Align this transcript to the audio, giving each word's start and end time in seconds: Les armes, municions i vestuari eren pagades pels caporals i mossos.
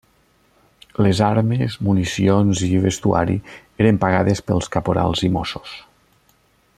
Les 1.07 1.19
armes, 1.25 1.75
municions 1.89 2.63
i 2.69 2.71
vestuari 2.87 3.37
eren 3.85 4.03
pagades 4.07 4.45
pels 4.51 4.73
caporals 4.77 5.23
i 5.29 5.33
mossos. 5.39 5.77